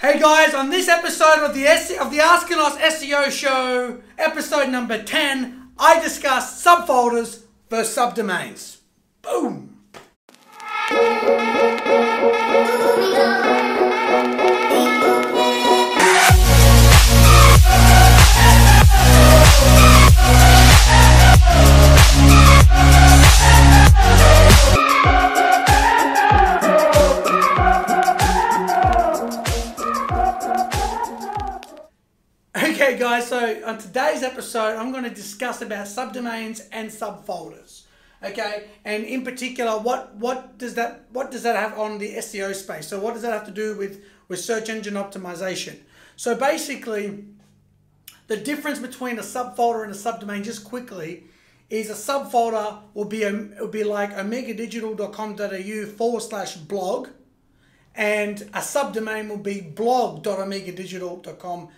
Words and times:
Hey 0.00 0.18
guys, 0.18 0.54
on 0.54 0.70
this 0.70 0.88
episode 0.88 1.44
of 1.44 1.54
the 1.54 1.66
S- 1.66 1.90
of 1.98 2.10
the 2.10 2.20
SEO 2.78 3.30
show, 3.30 4.00
episode 4.16 4.70
number 4.70 5.02
10, 5.02 5.72
I 5.78 6.00
discuss 6.00 6.64
subfolders 6.64 7.42
versus 7.68 7.94
subdomains. 7.94 8.78
Boom. 9.20 9.76
Okay 32.62 32.98
guys, 32.98 33.28
so 33.28 33.62
on 33.64 33.78
today's 33.78 34.22
episode, 34.22 34.76
I'm 34.76 34.92
going 34.92 35.04
to 35.04 35.10
discuss 35.10 35.62
about 35.62 35.86
subdomains 35.86 36.60
and 36.72 36.90
subfolders. 36.90 37.84
Okay, 38.22 38.64
and 38.84 39.02
in 39.04 39.24
particular, 39.24 39.80
what 39.80 40.14
what 40.16 40.58
does 40.58 40.74
that 40.74 41.06
what 41.10 41.30
does 41.30 41.42
that 41.44 41.56
have 41.56 41.78
on 41.78 41.96
the 41.96 42.16
SEO 42.16 42.54
space? 42.54 42.86
So 42.86 43.00
what 43.00 43.14
does 43.14 43.22
that 43.22 43.32
have 43.32 43.46
to 43.46 43.50
do 43.50 43.78
with 43.78 44.04
with 44.28 44.40
search 44.40 44.68
engine 44.68 44.92
optimization? 44.92 45.78
So 46.16 46.34
basically, 46.34 47.24
the 48.26 48.36
difference 48.36 48.78
between 48.78 49.18
a 49.18 49.22
subfolder 49.22 49.84
and 49.84 49.92
a 49.92 49.96
subdomain, 49.96 50.44
just 50.44 50.62
quickly, 50.62 51.24
is 51.70 51.88
a 51.88 51.94
subfolder 51.94 52.82
will 52.92 53.06
be 53.06 53.22
a 53.22 53.32
will 53.58 53.68
be 53.68 53.84
like 53.84 54.12
omegadigital.com.au 54.12 55.86
forward 55.96 56.20
slash 56.20 56.56
blog, 56.56 57.08
and 57.94 58.42
a 58.52 58.60
subdomain 58.60 59.30
will 59.30 59.38
be 59.38 59.62
blog.omegadigital.com.au. 59.62 61.70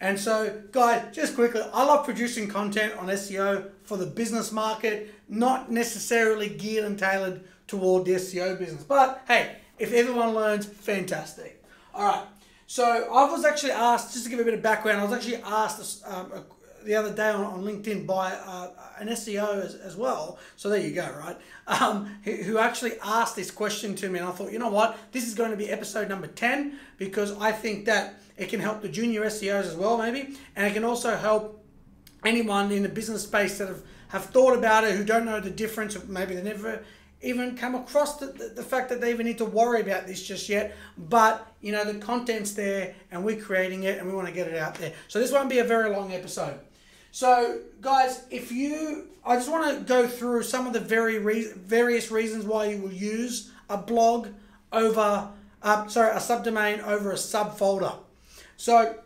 And 0.00 0.18
so, 0.18 0.62
guys, 0.70 1.14
just 1.14 1.34
quickly, 1.34 1.62
I 1.72 1.84
love 1.84 2.04
producing 2.04 2.48
content 2.48 2.94
on 2.98 3.06
SEO 3.08 3.70
for 3.82 3.96
the 3.96 4.06
business 4.06 4.52
market, 4.52 5.12
not 5.28 5.72
necessarily 5.72 6.48
geared 6.48 6.84
and 6.84 6.98
tailored 6.98 7.42
toward 7.66 8.04
the 8.04 8.12
SEO 8.12 8.58
business. 8.58 8.84
But 8.84 9.22
hey, 9.26 9.56
if 9.78 9.92
everyone 9.92 10.34
learns, 10.34 10.66
fantastic. 10.66 11.64
All 11.94 12.04
right. 12.04 12.24
So 12.66 12.84
I 12.84 13.30
was 13.30 13.44
actually 13.44 13.72
asked, 13.72 14.12
just 14.12 14.24
to 14.24 14.30
give 14.30 14.40
a 14.40 14.44
bit 14.44 14.54
of 14.54 14.62
background, 14.62 15.00
I 15.00 15.04
was 15.04 15.12
actually 15.12 15.42
asked 15.42 16.04
um, 16.06 16.32
the 16.84 16.94
other 16.94 17.12
day 17.12 17.30
on, 17.30 17.44
on 17.44 17.62
LinkedIn 17.62 18.06
by 18.06 18.32
uh, 18.32 18.70
an 18.98 19.08
SEO 19.08 19.64
as, 19.64 19.74
as 19.74 19.96
well. 19.96 20.38
So 20.56 20.68
there 20.68 20.80
you 20.80 20.94
go, 20.94 21.08
right? 21.18 21.36
Um, 21.66 22.06
who, 22.24 22.32
who 22.32 22.58
actually 22.58 22.92
asked 23.02 23.36
this 23.36 23.50
question 23.50 23.94
to 23.96 24.08
me, 24.08 24.18
and 24.18 24.28
I 24.28 24.32
thought, 24.32 24.52
you 24.52 24.58
know 24.58 24.70
what, 24.70 24.96
this 25.12 25.26
is 25.26 25.34
going 25.34 25.50
to 25.50 25.56
be 25.56 25.68
episode 25.68 26.08
number 26.08 26.26
10 26.26 26.78
because 26.96 27.36
I 27.38 27.52
think 27.52 27.84
that 27.86 28.20
it 28.36 28.48
can 28.48 28.60
help 28.60 28.82
the 28.82 28.88
junior 28.88 29.22
SEOs 29.24 29.64
as 29.64 29.76
well, 29.76 29.98
maybe, 29.98 30.36
and 30.56 30.66
it 30.66 30.72
can 30.72 30.84
also 30.84 31.16
help 31.16 31.64
anyone 32.24 32.70
in 32.72 32.82
the 32.82 32.88
business 32.88 33.24
space 33.24 33.58
that 33.58 33.68
have, 33.68 33.82
have 34.08 34.24
thought 34.26 34.56
about 34.56 34.84
it, 34.84 34.96
who 34.96 35.04
don't 35.04 35.24
know 35.24 35.40
the 35.40 35.50
difference, 35.50 35.96
maybe 36.06 36.34
they 36.34 36.42
never 36.42 36.82
even 37.20 37.56
come 37.56 37.74
across 37.74 38.16
the, 38.16 38.26
the, 38.26 38.52
the, 38.56 38.62
fact 38.62 38.88
that 38.88 39.00
they 39.00 39.10
even 39.10 39.26
need 39.26 39.38
to 39.38 39.44
worry 39.44 39.80
about 39.80 40.06
this 40.06 40.22
just 40.22 40.48
yet. 40.48 40.76
But, 40.96 41.52
you 41.60 41.72
know, 41.72 41.84
the 41.84 41.98
content's 41.98 42.52
there 42.52 42.94
and 43.10 43.24
we're 43.24 43.40
creating 43.40 43.82
it 43.84 43.98
and 43.98 44.06
we 44.06 44.14
want 44.14 44.28
to 44.28 44.34
get 44.34 44.46
it 44.46 44.56
out 44.56 44.76
there. 44.76 44.92
So 45.08 45.18
this 45.18 45.32
won't 45.32 45.50
be 45.50 45.58
a 45.58 45.64
very 45.64 45.90
long 45.90 46.12
episode. 46.12 46.60
So, 47.18 47.62
guys, 47.80 48.22
if 48.30 48.52
you, 48.52 49.08
I 49.24 49.34
just 49.34 49.50
want 49.50 49.76
to 49.76 49.82
go 49.84 50.06
through 50.06 50.44
some 50.44 50.68
of 50.68 50.72
the 50.72 50.78
very 50.78 51.18
re- 51.18 51.50
various 51.52 52.12
reasons 52.12 52.44
why 52.44 52.66
you 52.66 52.80
will 52.80 52.92
use 52.92 53.50
a 53.68 53.76
blog 53.76 54.28
over, 54.72 55.28
uh, 55.60 55.88
sorry, 55.88 56.12
a 56.12 56.20
subdomain 56.20 56.80
over 56.86 57.10
a 57.10 57.16
subfolder. 57.16 57.96
So, 58.56 59.00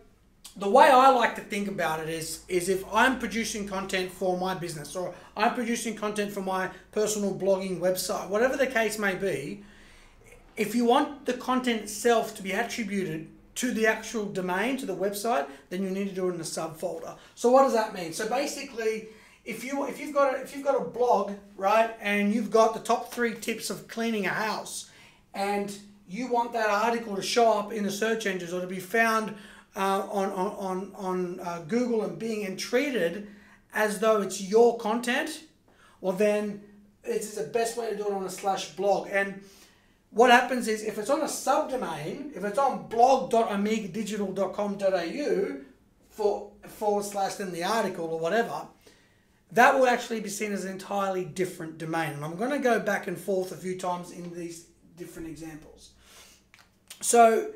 the 0.58 0.68
way 0.68 0.90
I 0.90 1.08
like 1.08 1.36
to 1.36 1.40
think 1.40 1.68
about 1.68 2.00
it 2.00 2.10
is 2.10 2.44
is 2.48 2.68
if 2.68 2.84
I'm 2.92 3.18
producing 3.18 3.66
content 3.66 4.12
for 4.12 4.36
my 4.36 4.52
business 4.52 4.94
or 4.94 5.14
I'm 5.34 5.54
producing 5.54 5.96
content 5.96 6.32
for 6.32 6.42
my 6.42 6.68
personal 6.90 7.34
blogging 7.34 7.80
website, 7.80 8.28
whatever 8.28 8.58
the 8.58 8.66
case 8.66 8.98
may 8.98 9.14
be, 9.14 9.64
if 10.58 10.74
you 10.74 10.84
want 10.84 11.24
the 11.24 11.32
content 11.32 11.80
itself 11.80 12.34
to 12.34 12.42
be 12.42 12.52
attributed 12.52 13.30
to 13.54 13.70
the 13.72 13.86
actual 13.86 14.24
domain, 14.26 14.76
to 14.78 14.86
the 14.86 14.96
website, 14.96 15.46
then 15.68 15.82
you 15.82 15.90
need 15.90 16.08
to 16.08 16.14
do 16.14 16.28
it 16.28 16.34
in 16.34 16.40
a 16.40 16.44
subfolder. 16.44 17.16
So 17.34 17.50
what 17.50 17.62
does 17.64 17.74
that 17.74 17.94
mean? 17.94 18.12
So 18.12 18.28
basically, 18.28 19.08
if 19.44 19.64
you 19.64 19.84
if 19.86 20.00
you've 20.00 20.14
got 20.14 20.34
a, 20.34 20.42
if 20.42 20.54
you've 20.54 20.64
got 20.64 20.80
a 20.80 20.84
blog, 20.84 21.32
right, 21.56 21.90
and 22.00 22.32
you've 22.32 22.50
got 22.50 22.74
the 22.74 22.80
top 22.80 23.12
three 23.12 23.34
tips 23.34 23.70
of 23.70 23.88
cleaning 23.88 24.26
a 24.26 24.30
house, 24.30 24.90
and 25.34 25.76
you 26.08 26.28
want 26.28 26.52
that 26.52 26.70
article 26.70 27.16
to 27.16 27.22
show 27.22 27.52
up 27.52 27.72
in 27.72 27.84
the 27.84 27.90
search 27.90 28.26
engines 28.26 28.52
or 28.52 28.60
to 28.60 28.66
be 28.66 28.80
found 28.80 29.34
uh, 29.76 30.06
on 30.10 30.30
on 30.32 30.52
on, 30.56 30.92
on 30.94 31.40
uh, 31.40 31.62
Google 31.66 32.02
and 32.02 32.18
Bing 32.18 32.44
and 32.46 32.58
treated 32.58 33.28
as 33.74 34.00
though 34.00 34.20
it's 34.20 34.40
your 34.40 34.78
content, 34.78 35.44
well 36.00 36.12
then 36.12 36.62
it's 37.04 37.34
the 37.34 37.44
best 37.44 37.76
way 37.76 37.90
to 37.90 37.96
do 37.96 38.06
it 38.06 38.12
on 38.12 38.24
a 38.24 38.30
slash 38.30 38.70
blog 38.70 39.08
and 39.10 39.42
what 40.12 40.30
happens 40.30 40.68
is 40.68 40.82
if 40.82 40.98
it's 40.98 41.08
on 41.08 41.22
a 41.22 41.24
subdomain, 41.24 42.36
if 42.36 42.44
it's 42.44 42.58
on 42.58 42.86
blog.omegadigital.com.au 42.88 45.60
for 46.10 46.50
forward 46.68 47.04
slash 47.04 47.36
then 47.36 47.52
the 47.52 47.64
article 47.64 48.04
or 48.06 48.20
whatever, 48.20 48.66
that 49.52 49.74
will 49.74 49.86
actually 49.86 50.20
be 50.20 50.28
seen 50.28 50.52
as 50.52 50.64
an 50.64 50.72
entirely 50.72 51.24
different 51.24 51.78
domain. 51.78 52.10
And 52.10 52.22
I'm 52.24 52.36
going 52.36 52.50
to 52.50 52.58
go 52.58 52.78
back 52.78 53.06
and 53.06 53.18
forth 53.18 53.52
a 53.52 53.56
few 53.56 53.78
times 53.78 54.10
in 54.10 54.34
these 54.34 54.66
different 54.98 55.28
examples. 55.28 55.92
So 57.00 57.52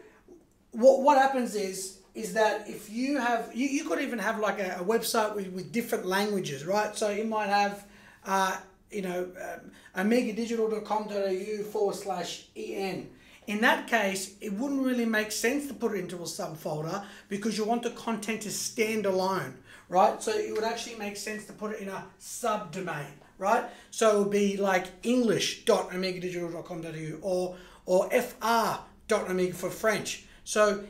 what, 0.73 1.03
what 1.03 1.19
happens 1.19 1.55
is 1.55 1.99
is 2.15 2.33
that 2.33 2.67
if 2.67 2.89
you 2.89 3.19
have 3.19 3.55
you, 3.55 3.67
you 3.67 3.85
could 3.85 4.01
even 4.01 4.19
have 4.19 4.39
like 4.39 4.59
a, 4.59 4.79
a 4.81 4.85
website 4.85 5.37
with, 5.37 5.49
with 5.49 5.71
different 5.71 6.07
languages, 6.07 6.65
right? 6.65 6.97
So 6.97 7.11
you 7.11 7.25
might 7.25 7.49
have 7.49 7.85
uh, 8.25 8.57
you 8.97 9.03
know, 9.03 9.29
um, 9.41 9.71
omegadigital.com.au 9.97 11.63
forward 11.65 11.95
slash 11.95 12.47
en. 12.57 13.11
In 13.47 13.61
that 13.61 13.87
case, 13.87 14.35
it 14.41 14.55
wouldn't 14.55 14.83
really 14.83 15.05
make 15.05 15.31
sense 15.31 15.69
to 15.69 15.75
put 15.75 15.93
it 15.93 15.99
into 16.01 16.17
a 16.17 16.23
subfolder 16.23 17.05
because 17.29 17.57
you 17.57 17.65
want 17.65 17.85
the 17.85 17.91
content 17.91 18.43
to 18.43 18.51
stand 18.51 19.07
alone, 19.07 19.59
right? 19.89 20.21
So 20.21 20.33
it 20.33 20.53
would 20.53 20.65
actually 20.65 20.97
make 20.97 21.17
sense 21.17 21.47
to 21.47 21.53
put 21.53 21.71
it 21.73 21.79
in 21.81 21.89
a 21.89 22.05
subdomain, 22.21 23.13
right? 23.39 23.67
So 23.93 24.17
it 24.17 24.19
would 24.19 24.33
be 24.33 24.57
like 24.57 24.89
english.omegadigital.com.au 25.05 27.19
or, 27.23 27.55
or 27.85 28.11
fr.omega 28.11 29.55
for 29.55 29.71
French. 29.71 30.25
So 30.43 30.83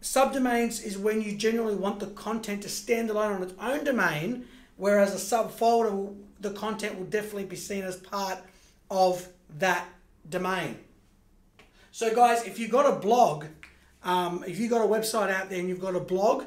subdomains 0.00 0.82
is 0.82 0.96
when 0.96 1.20
you 1.20 1.36
generally 1.36 1.74
want 1.74 2.00
the 2.00 2.06
content 2.06 2.62
to 2.62 2.70
stand 2.70 3.10
alone 3.10 3.34
on 3.34 3.42
its 3.42 3.52
own 3.60 3.84
domain, 3.84 4.46
whereas 4.76 5.12
a 5.12 5.18
subfolder 5.18 6.14
the 6.44 6.50
content 6.50 6.96
will 6.96 7.06
definitely 7.06 7.46
be 7.46 7.56
seen 7.56 7.82
as 7.82 7.96
part 7.96 8.38
of 8.90 9.28
that 9.58 9.88
domain. 10.28 10.78
So, 11.90 12.14
guys, 12.14 12.44
if 12.44 12.58
you've 12.58 12.70
got 12.70 12.86
a 12.86 12.96
blog, 12.96 13.46
um, 14.04 14.44
if 14.46 14.58
you've 14.58 14.70
got 14.70 14.84
a 14.84 14.88
website 14.88 15.30
out 15.30 15.48
there 15.48 15.58
and 15.58 15.68
you've 15.68 15.80
got 15.80 15.96
a 15.96 16.00
blog, 16.00 16.44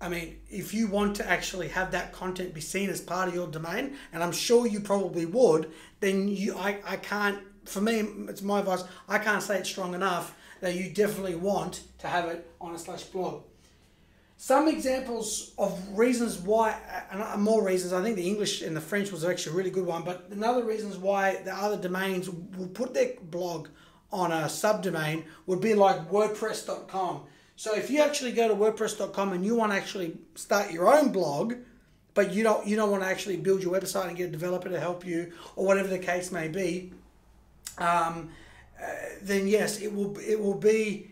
I 0.00 0.08
mean, 0.08 0.38
if 0.50 0.74
you 0.74 0.88
want 0.88 1.16
to 1.16 1.28
actually 1.28 1.68
have 1.68 1.90
that 1.92 2.12
content 2.12 2.52
be 2.52 2.60
seen 2.60 2.90
as 2.90 3.00
part 3.00 3.28
of 3.28 3.34
your 3.34 3.46
domain, 3.46 3.96
and 4.12 4.22
I'm 4.22 4.32
sure 4.32 4.66
you 4.66 4.80
probably 4.80 5.24
would, 5.24 5.72
then 6.00 6.28
you, 6.28 6.56
I, 6.56 6.78
I 6.84 6.96
can't, 6.96 7.38
for 7.64 7.80
me, 7.80 8.00
it's 8.28 8.42
my 8.42 8.60
advice, 8.60 8.84
I 9.08 9.18
can't 9.18 9.42
say 9.42 9.58
it 9.58 9.66
strong 9.66 9.94
enough 9.94 10.36
that 10.60 10.74
you 10.74 10.90
definitely 10.90 11.36
want 11.36 11.82
to 11.98 12.08
have 12.08 12.26
it 12.26 12.46
on 12.60 12.74
a 12.74 12.78
slash 12.78 13.04
blog. 13.04 13.42
Some 14.38 14.68
examples 14.68 15.52
of 15.56 15.80
reasons 15.96 16.36
why, 16.36 16.78
and 17.10 17.42
more 17.42 17.64
reasons, 17.64 17.94
I 17.94 18.02
think 18.02 18.16
the 18.16 18.26
English 18.26 18.60
and 18.60 18.76
the 18.76 18.82
French 18.82 19.10
was 19.10 19.24
actually 19.24 19.54
a 19.54 19.56
really 19.56 19.70
good 19.70 19.86
one, 19.86 20.02
but 20.02 20.28
another 20.30 20.62
reasons 20.62 20.98
why 20.98 21.36
the 21.42 21.54
other 21.54 21.78
domains 21.78 22.28
will 22.28 22.68
put 22.68 22.92
their 22.92 23.12
blog 23.22 23.68
on 24.12 24.32
a 24.32 24.44
subdomain 24.44 25.24
would 25.46 25.60
be 25.60 25.74
like 25.74 26.10
WordPress.com. 26.10 27.22
So 27.56 27.74
if 27.74 27.90
you 27.90 28.02
actually 28.02 28.32
go 28.32 28.46
to 28.48 28.54
WordPress.com 28.54 29.32
and 29.32 29.44
you 29.44 29.54
want 29.54 29.72
to 29.72 29.78
actually 29.78 30.18
start 30.34 30.70
your 30.70 30.94
own 30.94 31.12
blog, 31.12 31.54
but 32.12 32.32
you 32.32 32.42
don't 32.42 32.66
you 32.66 32.76
don't 32.76 32.90
want 32.90 33.02
to 33.02 33.08
actually 33.08 33.38
build 33.38 33.62
your 33.62 33.72
website 33.72 34.08
and 34.08 34.16
get 34.16 34.28
a 34.28 34.32
developer 34.32 34.68
to 34.68 34.78
help 34.78 35.06
you 35.06 35.32
or 35.54 35.66
whatever 35.66 35.88
the 35.88 35.98
case 35.98 36.30
may 36.30 36.48
be, 36.48 36.92
um, 37.78 38.30
uh, 38.80 38.86
then 39.22 39.48
yes, 39.48 39.80
it 39.80 39.94
will 39.94 40.18
it 40.18 40.38
will 40.38 40.54
be 40.54 41.10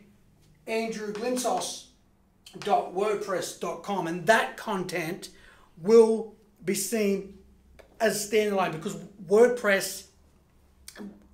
Andrew 0.67 1.12
Glyntzos 1.12 1.87
wordpress.com 2.61 4.06
and 4.06 4.27
that 4.27 4.56
content 4.56 5.31
will 5.81 6.35
be 6.65 6.75
seen 6.75 7.39
as 8.01 8.31
standalone 8.31 8.73
because 8.73 8.97
WordPress 9.27 10.06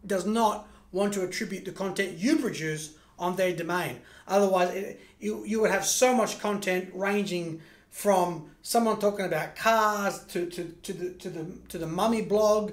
does 0.07 0.27
not 0.27 0.69
want 0.93 1.13
to 1.15 1.23
attribute 1.23 1.65
the 1.65 1.73
content 1.73 2.19
you 2.19 2.37
produce 2.37 2.95
on 3.19 3.37
their 3.37 3.55
domain. 3.55 4.01
Otherwise, 4.27 4.75
it, 4.75 5.01
you, 5.19 5.45
you 5.45 5.61
would 5.61 5.71
have 5.71 5.85
so 5.85 6.15
much 6.15 6.41
content 6.41 6.91
ranging 6.95 7.61
from 7.91 8.51
someone 8.63 8.99
talking 8.99 9.27
about 9.27 9.57
cars 9.57 10.25
to, 10.27 10.47
to, 10.47 10.65
to 10.83 10.93
the 10.93 11.11
to 11.15 11.29
the 11.29 11.59
to 11.69 11.77
the 11.77 11.87
mummy 11.87 12.23
blog 12.23 12.73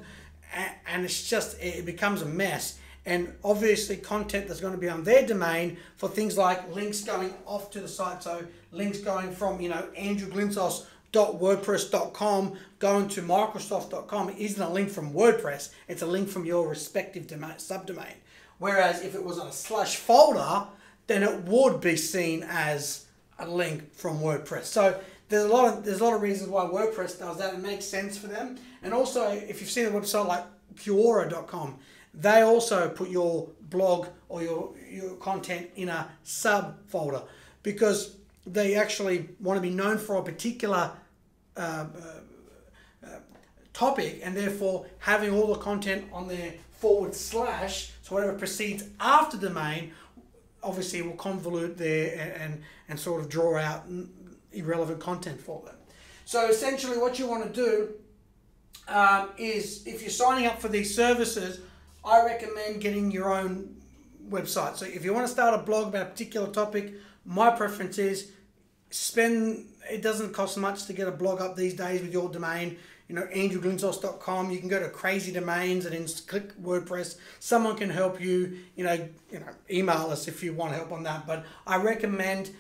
and, 0.54 0.72
and 0.88 1.06
it's 1.06 1.28
just 1.28 1.60
it 1.60 1.86
becomes 1.86 2.22
a 2.22 2.26
mess 2.26 2.78
and 3.08 3.34
obviously 3.42 3.98
content 3.98 4.48
that's 4.48 4.60
going 4.60 4.74
to 4.74 4.80
be 4.80 4.90
on 4.90 5.06
their 5.06 5.26
domain 5.26 5.78
for 5.96 6.10
things 6.10 6.38
like 6.38 6.76
links 6.76 7.06
going 7.06 7.34
off 7.46 7.72
to 7.72 7.80
the 7.80 7.88
site. 7.88 8.22
So 8.22 8.44
links 8.74 9.00
going 9.00 9.32
from, 9.32 9.62
you 9.62 9.70
know, 9.70 9.88
andrewglyntzos.wordpress.com 9.98 12.58
going 12.80 13.08
to 13.08 13.22
microsoft.com 13.22 14.36
isn't 14.38 14.62
a 14.62 14.70
link 14.70 14.90
from 14.90 15.14
WordPress. 15.14 15.70
It's 15.88 16.02
a 16.02 16.06
link 16.06 16.28
from 16.28 16.44
your 16.44 16.68
respective 16.68 17.28
domain, 17.28 17.52
subdomain. 17.52 18.16
Whereas 18.60 19.02
if 19.02 19.16
it 19.16 19.24
was 19.24 19.40
on 19.40 19.48
a 19.48 19.54
slash 19.54 19.96
folder, 19.96 20.68
then 21.08 21.24
it 21.24 21.44
would 21.44 21.80
be 21.80 21.96
seen 21.96 22.46
as 22.50 23.06
a 23.40 23.48
link 23.48 23.94
from 23.94 24.20
WordPress. 24.20 24.66
So 24.66 25.00
there's 25.30 25.46
a 25.46 25.48
lot 25.48 25.74
of 25.74 25.86
there's 25.86 26.02
a 26.02 26.04
lot 26.04 26.14
of 26.14 26.22
reasons 26.22 26.50
why 26.50 26.66
WordPress 26.66 27.20
does 27.20 27.38
that. 27.38 27.54
It 27.54 27.62
makes 27.62 27.86
sense 27.86 28.18
for 28.18 28.28
them. 28.28 28.58
And 28.84 28.94
also, 28.94 29.32
if 29.32 29.62
you've 29.62 29.70
seen 29.70 29.86
a 29.86 29.92
website 29.92 30.28
like 30.28 30.44
Quora.com, 30.76 31.80
they 32.14 32.42
also 32.42 32.90
put 32.90 33.10
your 33.10 33.50
blog 33.70 34.08
or 34.30 34.42
your, 34.42 34.74
your 34.90 35.16
content 35.16 35.70
in 35.76 35.90
a 35.90 36.10
subfolder 36.26 37.24
because 37.64 38.16
they 38.46 38.76
actually 38.76 39.30
want 39.40 39.58
to 39.58 39.62
be 39.62 39.74
known 39.74 39.98
for 39.98 40.16
a 40.16 40.24
particular 40.24 40.92
uh, 41.56 41.60
uh, 41.60 41.86
uh, 43.06 43.10
topic 43.74 44.22
and 44.24 44.36
therefore 44.36 44.86
having 45.00 45.32
all 45.32 45.54
the 45.54 45.60
content 45.60 46.06
on 46.12 46.28
their 46.28 46.54
forward 46.72 47.14
slash, 47.14 47.92
so 48.04 48.16
whatever 48.16 48.34
precedes 48.34 48.84
after 49.00 49.38
the 49.38 49.50
main 49.50 49.92
obviously 50.64 51.02
will 51.02 51.14
convolute 51.14 51.78
there 51.78 52.12
and, 52.20 52.42
and, 52.42 52.64
and 52.90 53.00
sort 53.00 53.22
of 53.22 53.30
draw 53.30 53.58
out 53.58 53.86
irrelevant 54.52 55.00
content 55.00 55.40
for 55.40 55.62
them. 55.66 55.76
So 56.26 56.50
essentially 56.50 56.98
what 56.98 57.20
you 57.20 57.28
want 57.28 57.44
to 57.44 57.54
do 57.54 57.90
um, 58.88 59.30
is 59.38 59.86
if 59.86 60.02
you're 60.02 60.10
signing 60.10 60.46
up 60.46 60.60
for 60.60 60.68
these 60.68 60.94
services, 60.96 61.60
I 62.08 62.24
recommend 62.24 62.80
getting 62.80 63.12
your 63.12 63.34
own 63.34 63.76
website. 64.30 64.78
So 64.78 64.86
if 64.86 65.04
you 65.04 65.14
want 65.14 65.28
to 65.28 65.32
start 65.32 65.60
a 65.60 65.64
blog 65.64 65.90
about 65.90 66.04
a 66.04 66.10
particular 66.10 66.48
topic, 66.48 66.94
my 67.26 67.50
preference 67.50 67.98
is 67.98 68.32
spend, 68.90 69.66
it 69.92 70.02
doesn't 70.02 70.32
cost 70.32 70.58
much 70.58 70.86
to 70.86 70.94
get 70.94 71.10
a 71.10 71.12
blog 71.12 71.42
up 71.42 71.58
these 71.58 71.74
days 71.74 72.02
with 72.02 72.14
your 72.14 72.30
domain. 72.30 72.78
You 73.10 73.16
know, 73.16 73.24
andrewglyntzos.com. 73.24 74.52
You 74.52 74.60
can 74.60 74.70
go 74.70 74.80
to 74.80 74.90
crazy 74.90 75.34
domains 75.34 75.86
and 75.86 75.94
then 75.94 76.08
click 76.28 76.58
WordPress. 76.62 77.18
Someone 77.40 77.76
can 77.76 77.90
help 77.90 78.22
you. 78.22 78.58
You 78.78 78.86
know, 78.86 79.10
you 79.30 79.40
know, 79.40 79.48
email 79.70 80.08
us 80.10 80.30
if 80.30 80.42
you 80.42 80.54
want 80.54 80.76
help 80.76 80.94
on 80.94 81.04
that. 81.04 81.28
But 81.28 81.46
I 81.66 81.78
recommend 81.78 82.52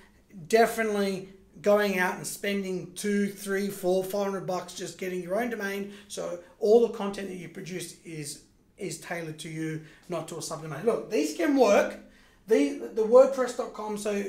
definitely 0.48 1.30
going 1.62 2.00
out 2.00 2.16
and 2.16 2.28
spending 2.28 2.94
two, 2.94 3.28
three, 3.28 3.70
four, 3.70 4.04
five 4.04 4.26
hundred 4.26 4.46
bucks 4.46 4.74
just 4.74 4.98
getting 4.98 5.22
your 5.22 5.42
own 5.42 5.50
domain. 5.50 5.94
So 6.08 6.40
all 6.60 6.88
the 6.88 6.94
content 6.94 7.30
that 7.30 7.36
you 7.36 7.50
produce 7.50 7.98
is 8.06 8.44
is 8.78 9.00
tailored 9.00 9.40
to 9.40 9.50
you, 9.50 9.82
not 10.10 10.28
to 10.30 10.36
a 10.36 10.40
subdomain. 10.40 10.84
Look, 10.84 11.10
these 11.10 11.36
can 11.36 11.58
work. 11.58 12.00
The 12.48 12.90
the 12.94 13.04
WordPress.com, 13.04 13.98
so 13.98 14.24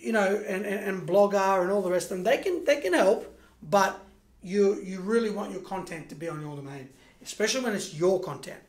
you 0.00 0.12
know, 0.12 0.42
and, 0.46 0.64
and, 0.64 0.84
and 0.84 1.08
Blogger 1.08 1.62
and 1.62 1.70
all 1.72 1.82
the 1.82 1.90
rest 1.90 2.10
of 2.10 2.18
them, 2.18 2.24
they 2.24 2.38
can 2.38 2.64
they 2.64 2.80
can 2.80 2.92
help, 2.92 3.36
but 3.62 3.98
you 4.42 4.80
you 4.82 5.00
really 5.00 5.30
want 5.30 5.52
your 5.52 5.62
content 5.62 6.08
to 6.10 6.14
be 6.14 6.28
on 6.28 6.40
your 6.40 6.54
domain, 6.56 6.88
especially 7.22 7.64
when 7.64 7.74
it's 7.74 7.94
your 7.94 8.20
content. 8.20 8.60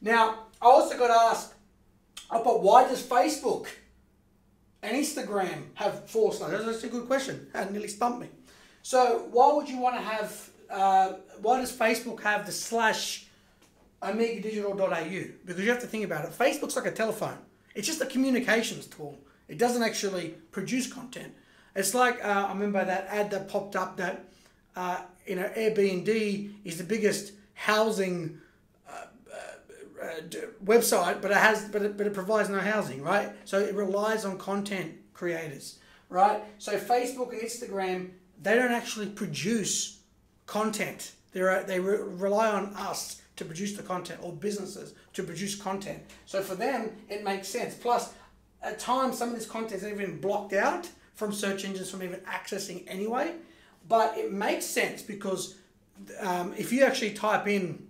Now, 0.00 0.46
I 0.62 0.66
also 0.66 0.96
got 0.96 1.10
asked, 1.10 1.54
oh, 2.30 2.42
but 2.42 2.62
why 2.62 2.88
does 2.88 3.02
Facebook 3.02 3.66
and 4.82 4.96
Instagram 4.96 5.64
have 5.74 6.08
four 6.08 6.32
stars? 6.32 6.64
That's 6.64 6.84
a 6.84 6.88
good 6.88 7.06
question. 7.06 7.48
That 7.52 7.72
nearly 7.72 7.88
stumped 7.88 8.20
me. 8.20 8.28
So 8.82 9.28
why 9.30 9.52
would 9.52 9.68
you 9.68 9.78
want 9.78 9.96
to 9.96 10.02
have? 10.02 10.50
Uh, 10.70 11.12
why 11.42 11.60
does 11.60 11.76
Facebook 11.76 12.22
have 12.22 12.46
the 12.46 12.52
slash 12.52 13.26
omegadigital.au 14.02 15.24
because 15.44 15.64
you 15.64 15.70
have 15.70 15.80
to 15.80 15.86
think 15.86 16.04
about 16.04 16.24
it. 16.24 16.32
Facebook's 16.32 16.76
like 16.76 16.86
a 16.86 16.90
telephone. 16.92 17.38
It's 17.74 17.86
just 17.86 18.00
a 18.00 18.06
communications 18.06 18.86
tool. 18.86 19.18
It 19.48 19.58
doesn't 19.58 19.82
actually 19.82 20.34
produce 20.50 20.92
content. 20.92 21.34
It's 21.74 21.94
like 21.94 22.24
uh, 22.24 22.46
I 22.48 22.52
remember 22.52 22.84
that 22.84 23.06
ad 23.08 23.30
that 23.30 23.48
popped 23.48 23.76
up 23.76 23.96
that 23.98 24.24
uh, 24.76 25.02
you 25.26 25.36
know 25.36 25.50
Airbnb 25.56 26.52
is 26.64 26.78
the 26.78 26.84
biggest 26.84 27.32
housing 27.54 28.40
uh, 28.88 29.06
uh, 29.32 30.04
uh 30.04 30.20
website, 30.64 31.20
but 31.20 31.30
it 31.30 31.36
has 31.36 31.68
but 31.68 31.82
it, 31.82 31.96
but 31.96 32.06
it 32.06 32.14
provides 32.14 32.48
no 32.48 32.58
housing, 32.58 33.02
right? 33.02 33.30
So 33.44 33.60
it 33.60 33.74
relies 33.74 34.24
on 34.24 34.38
content 34.38 34.94
creators, 35.12 35.78
right? 36.08 36.42
So 36.58 36.78
Facebook 36.78 37.32
and 37.32 37.42
Instagram 37.42 38.10
they 38.42 38.54
don't 38.54 38.72
actually 38.72 39.06
produce 39.06 39.98
content. 40.46 41.12
They're, 41.32 41.62
they 41.62 41.78
re- 41.78 41.98
rely 41.98 42.48
on 42.48 42.74
us 42.74 43.20
to 43.40 43.46
produce 43.46 43.74
the 43.74 43.82
content 43.82 44.20
or 44.22 44.32
businesses 44.34 44.92
to 45.14 45.22
produce 45.22 45.54
content. 45.54 46.02
So 46.26 46.42
for 46.42 46.54
them, 46.54 46.90
it 47.08 47.24
makes 47.24 47.48
sense. 47.48 47.74
Plus, 47.74 48.12
at 48.62 48.78
times, 48.78 49.16
some 49.16 49.30
of 49.30 49.34
this 49.34 49.46
content 49.46 49.82
is 49.82 49.88
even 49.88 50.20
blocked 50.20 50.52
out 50.52 50.86
from 51.14 51.32
search 51.32 51.64
engines 51.64 51.90
from 51.90 52.02
even 52.02 52.20
accessing 52.20 52.84
anyway. 52.86 53.32
But 53.88 54.18
it 54.18 54.30
makes 54.30 54.66
sense 54.66 55.00
because 55.00 55.56
um, 56.20 56.52
if 56.58 56.70
you 56.70 56.84
actually 56.84 57.14
type 57.14 57.48
in 57.48 57.88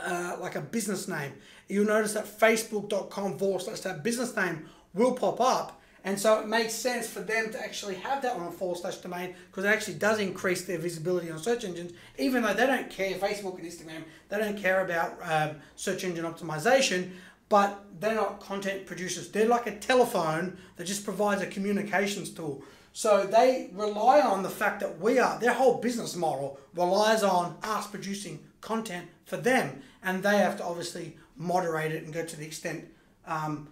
uh, 0.00 0.36
like 0.40 0.54
a 0.54 0.60
business 0.60 1.08
name, 1.08 1.32
you'll 1.68 1.86
notice 1.86 2.12
that 2.12 2.26
facebook.com 2.26 3.38
forward 3.38 3.62
slash 3.62 3.80
that 3.80 4.04
business 4.04 4.36
name 4.36 4.66
will 4.94 5.14
pop 5.14 5.40
up 5.40 5.81
and 6.04 6.18
so 6.18 6.40
it 6.40 6.48
makes 6.48 6.74
sense 6.74 7.08
for 7.08 7.20
them 7.20 7.52
to 7.52 7.60
actually 7.60 7.94
have 7.96 8.22
that 8.22 8.34
on 8.34 8.46
a 8.46 8.50
forward 8.50 8.78
slash 8.78 8.96
domain 8.96 9.34
because 9.50 9.64
it 9.64 9.68
actually 9.68 9.94
does 9.94 10.18
increase 10.18 10.64
their 10.64 10.78
visibility 10.78 11.30
on 11.30 11.38
search 11.38 11.64
engines, 11.64 11.92
even 12.18 12.42
though 12.42 12.54
they 12.54 12.66
don't 12.66 12.90
care, 12.90 13.14
Facebook 13.14 13.58
and 13.58 13.68
Instagram, 13.68 14.02
they 14.28 14.38
don't 14.38 14.58
care 14.58 14.84
about 14.84 15.18
um, 15.22 15.56
search 15.76 16.02
engine 16.02 16.24
optimization, 16.24 17.12
but 17.48 17.84
they're 18.00 18.16
not 18.16 18.40
content 18.40 18.86
producers. 18.86 19.30
They're 19.30 19.46
like 19.46 19.66
a 19.66 19.76
telephone 19.76 20.58
that 20.76 20.84
just 20.84 21.04
provides 21.04 21.40
a 21.40 21.46
communications 21.46 22.30
tool. 22.30 22.64
So 22.92 23.24
they 23.24 23.70
rely 23.72 24.20
on 24.20 24.42
the 24.42 24.50
fact 24.50 24.80
that 24.80 24.98
we 25.00 25.18
are, 25.18 25.38
their 25.38 25.54
whole 25.54 25.80
business 25.80 26.16
model 26.16 26.58
relies 26.74 27.22
on 27.22 27.56
us 27.62 27.86
producing 27.86 28.40
content 28.60 29.08
for 29.24 29.36
them. 29.36 29.82
And 30.02 30.22
they 30.22 30.38
have 30.38 30.56
to 30.58 30.64
obviously 30.64 31.16
moderate 31.36 31.92
it 31.92 32.04
and 32.04 32.12
go 32.12 32.24
to 32.24 32.36
the 32.36 32.44
extent 32.44 32.88
um, 33.26 33.68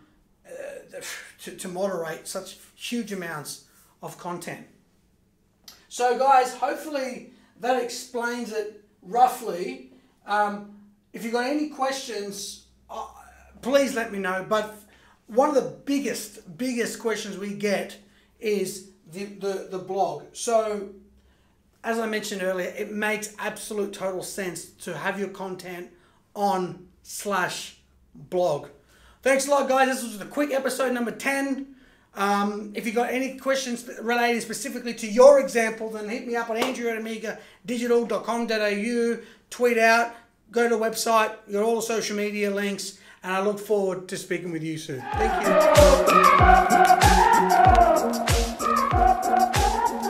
to, 1.42 1.56
to 1.56 1.68
moderate 1.68 2.26
such 2.26 2.58
huge 2.74 3.12
amounts 3.12 3.64
of 4.02 4.18
content. 4.18 4.66
So, 5.88 6.18
guys, 6.18 6.54
hopefully 6.54 7.32
that 7.60 7.82
explains 7.82 8.52
it 8.52 8.84
roughly. 9.02 9.92
Um, 10.26 10.76
if 11.12 11.24
you've 11.24 11.32
got 11.32 11.46
any 11.46 11.68
questions, 11.68 12.66
uh, 12.88 13.06
please 13.62 13.94
let 13.94 14.12
me 14.12 14.18
know. 14.18 14.46
But 14.48 14.74
one 15.26 15.48
of 15.48 15.54
the 15.54 15.76
biggest, 15.84 16.56
biggest 16.56 16.98
questions 16.98 17.38
we 17.38 17.54
get 17.54 17.96
is 18.38 18.90
the, 19.12 19.24
the, 19.24 19.68
the 19.70 19.78
blog. 19.78 20.24
So, 20.32 20.90
as 21.82 21.98
I 21.98 22.06
mentioned 22.06 22.42
earlier, 22.42 22.72
it 22.76 22.92
makes 22.92 23.34
absolute 23.38 23.92
total 23.92 24.22
sense 24.22 24.66
to 24.84 24.96
have 24.96 25.18
your 25.18 25.28
content 25.28 25.90
on 26.34 26.86
slash 27.02 27.78
blog. 28.14 28.68
Thanks 29.22 29.46
a 29.46 29.50
lot, 29.50 29.68
guys. 29.68 29.88
This 29.88 30.02
was 30.02 30.18
the 30.18 30.24
quick 30.24 30.50
episode 30.50 30.92
number 30.92 31.10
10. 31.10 31.74
Um, 32.16 32.72
if 32.74 32.86
you 32.86 32.92
got 32.92 33.10
any 33.10 33.36
questions 33.36 33.88
relating 34.00 34.40
specifically 34.40 34.94
to 34.94 35.06
your 35.06 35.40
example, 35.40 35.90
then 35.90 36.08
hit 36.08 36.26
me 36.26 36.36
up 36.36 36.48
on 36.50 36.56
Andrew 36.56 36.88
at 36.88 36.98
OmegaDigital.com.au. 37.02 39.22
Tweet 39.50 39.78
out, 39.78 40.14
go 40.50 40.68
to 40.68 40.76
the 40.76 40.82
website, 40.82 41.32
you 41.46 41.52
got 41.54 41.62
all 41.64 41.76
the 41.76 41.82
social 41.82 42.16
media 42.16 42.50
links, 42.50 42.98
and 43.22 43.32
I 43.32 43.42
look 43.42 43.58
forward 43.58 44.08
to 44.08 44.16
speaking 44.16 44.52
with 44.52 44.62
you 44.62 44.78
soon. 44.78 45.02
Thank 45.12 45.46
you. 49.54 49.60